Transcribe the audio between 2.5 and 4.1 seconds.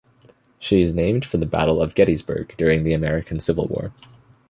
during the American Civil War.